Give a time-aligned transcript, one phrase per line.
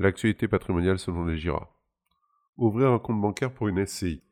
[0.00, 1.74] L'actualité patrimoniale selon les GIRA.
[2.56, 4.22] Ouvrir un compte bancaire pour une SCI.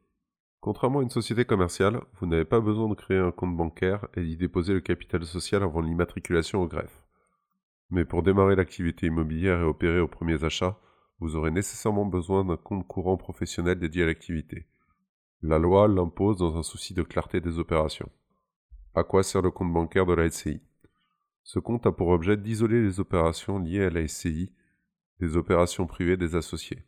[0.60, 4.22] Contrairement à une société commerciale, vous n'avez pas besoin de créer un compte bancaire et
[4.22, 7.02] d'y déposer le capital social avant l'immatriculation au greffe.
[7.90, 10.78] Mais pour démarrer l'activité immobilière et opérer aux premiers achats,
[11.18, 14.68] vous aurez nécessairement besoin d'un compte courant professionnel dédié à l'activité.
[15.42, 18.10] La loi l'impose dans un souci de clarté des opérations.
[18.94, 20.60] À quoi sert le compte bancaire de la SCI
[21.42, 24.52] Ce compte a pour objet d'isoler les opérations liées à la SCI
[25.20, 26.84] des opérations privées des associés.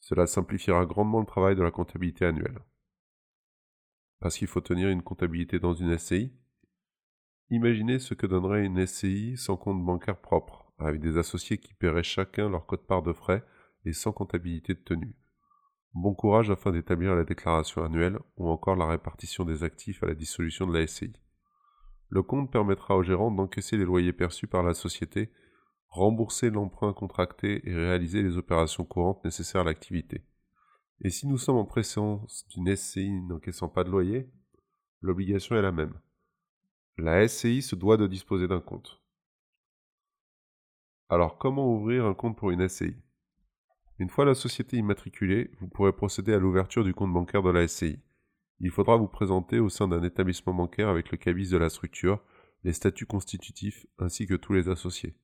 [0.00, 2.60] Cela simplifiera grandement le travail de la comptabilité annuelle.
[4.20, 6.32] Parce qu'il faut tenir une comptabilité dans une SCI
[7.50, 12.02] Imaginez ce que donnerait une SCI sans compte bancaire propre, avec des associés qui paieraient
[12.02, 13.42] chacun leur code-part de frais
[13.86, 15.16] et sans comptabilité de tenue.
[15.94, 20.14] Bon courage afin d'établir la déclaration annuelle ou encore la répartition des actifs à la
[20.14, 21.14] dissolution de la SCI.
[22.10, 25.30] Le compte permettra au gérant d'encaisser les loyers perçus par la société
[25.88, 30.24] rembourser l'emprunt contracté et réaliser les opérations courantes nécessaires à l'activité.
[31.00, 34.28] Et si nous sommes en présence d'une SCI n'encaissant pas de loyer,
[35.00, 35.94] l'obligation est la même.
[36.96, 39.00] La SCI se doit de disposer d'un compte.
[41.08, 42.96] Alors comment ouvrir un compte pour une SCI
[43.98, 47.66] Une fois la société immatriculée, vous pourrez procéder à l'ouverture du compte bancaire de la
[47.66, 48.00] SCI.
[48.60, 52.20] Il faudra vous présenter au sein d'un établissement bancaire avec le cabis de la structure,
[52.64, 55.14] les statuts constitutifs ainsi que tous les associés.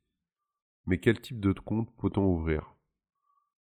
[0.87, 2.75] Mais quel type de compte peut-on ouvrir?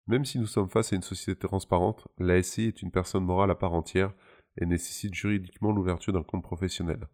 [0.06, 3.50] Même si nous sommes face à une société transparente, la SCI est une personne morale
[3.50, 4.12] à part entière
[4.56, 7.08] et nécessite juridiquement l'ouverture d'un compte professionnel.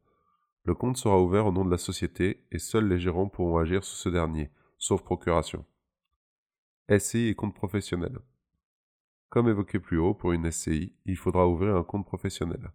[0.64, 3.84] Le compte sera ouvert au nom de la société et seuls les gérants pourront agir
[3.84, 5.64] sur ce dernier, sauf procuration.
[6.88, 8.18] SCI et compte professionnel.
[9.28, 12.70] Comme évoqué plus haut, pour une SCI, il faudra ouvrir un compte professionnel.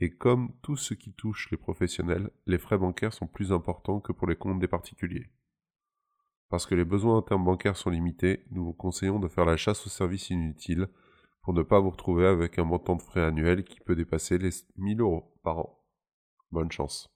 [0.00, 4.12] Et comme tout ce qui touche les professionnels, les frais bancaires sont plus importants que
[4.12, 5.30] pour les comptes des particuliers.
[6.48, 9.56] Parce que les besoins en termes bancaires sont limités, nous vous conseillons de faire la
[9.56, 10.88] chasse aux services inutiles
[11.42, 14.50] pour ne pas vous retrouver avec un montant de frais annuel qui peut dépasser les
[14.76, 15.82] 1000 euros par an.
[16.50, 17.15] Bonne chance.